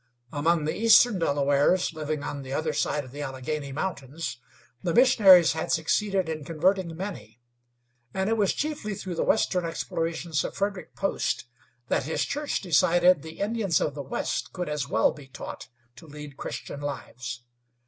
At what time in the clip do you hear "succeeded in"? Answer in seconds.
5.71-6.43